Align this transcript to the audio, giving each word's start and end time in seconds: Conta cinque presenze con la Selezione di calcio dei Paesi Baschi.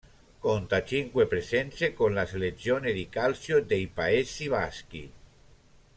Conta 0.43 0.77
cinque 0.91 1.25
presenze 1.33 1.93
con 1.93 2.15
la 2.15 2.25
Selezione 2.25 2.91
di 2.91 3.07
calcio 3.07 3.61
dei 3.61 3.85
Paesi 3.85 4.47
Baschi. 4.49 5.11